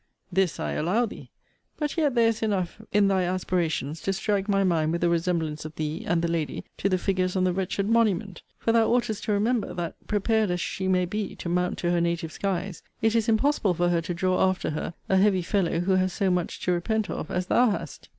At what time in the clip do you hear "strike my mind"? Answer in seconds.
4.13-4.91